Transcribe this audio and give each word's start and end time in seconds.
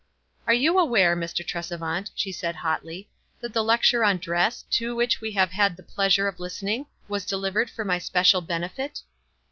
"Are 0.47 0.53
you 0.55 0.79
aware, 0.79 1.15
Mr. 1.15 1.45
Tresevant," 1.45 2.09
she 2.15 2.31
said, 2.31 2.55
hotly, 2.55 3.07
"that 3.39 3.53
the 3.53 3.63
lecture 3.63 4.03
on 4.03 4.17
dress, 4.17 4.63
to 4.71 4.95
which 4.95 5.21
we 5.21 5.33
have 5.33 5.51
had 5.51 5.77
the 5.77 5.83
pleasure 5.83 6.27
of 6.27 6.39
listening, 6.39 6.87
was 7.07 7.23
delivered 7.23 7.69
for 7.69 7.85
my 7.85 7.99
special 7.99 8.41
benefit?" 8.41 9.03